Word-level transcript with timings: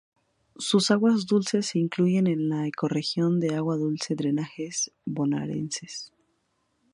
Sus 0.57 0.89
aguas 0.89 1.27
dulces 1.27 1.67
se 1.67 1.77
incluyen 1.77 2.25
en 2.25 2.49
la 2.49 2.65
ecorregión 2.65 3.39
de 3.39 3.53
agua 3.53 3.77
dulce 3.77 4.15
drenajes 4.15 4.91
bonaerenses. 5.05 6.11